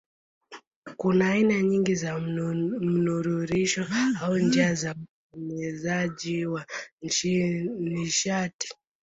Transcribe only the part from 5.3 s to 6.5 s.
uenezaji